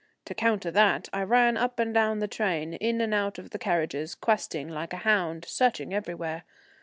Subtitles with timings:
[0.25, 3.59] To counter that I ran up and down the train, in and out of the
[3.59, 6.43] carriages, questing like a hound, searching everywhere.